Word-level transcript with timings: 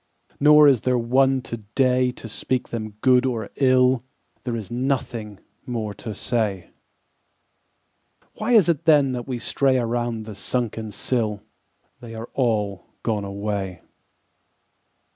Nor 0.39 0.67
is 0.67 0.81
there 0.81 0.97
one 0.97 1.43
today 1.43 2.09
To 2.09 2.27
speak 2.27 2.69
them 2.69 2.95
good 3.01 3.23
or 3.23 3.51
ill: 3.57 4.01
There 4.45 4.55
is 4.55 4.71
nothing 4.71 5.39
more 5.67 5.93
to 5.93 6.15
say. 6.15 6.71
Why 8.33 8.53
is 8.53 8.67
it 8.67 8.85
then 8.85 9.23
we 9.27 9.37
stray 9.37 9.77
Around 9.77 10.23
the 10.25 10.33
sunken 10.33 10.91
sill? 10.91 11.43
They 11.99 12.15
are 12.15 12.29
all 12.33 12.87
gone 13.03 13.25
away. 13.25 13.81